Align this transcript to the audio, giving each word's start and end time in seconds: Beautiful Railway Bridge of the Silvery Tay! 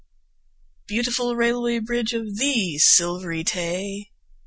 Beautiful 0.87 1.35
Railway 1.35 1.77
Bridge 1.77 2.13
of 2.13 2.37
the 2.39 2.79
Silvery 2.79 3.43
Tay! 3.43 4.09